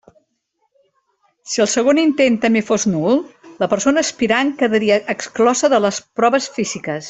[1.51, 3.21] Si el segon intent també fos nul,
[3.65, 6.99] la persona aspirant quedaria exclosa de les proves físiques.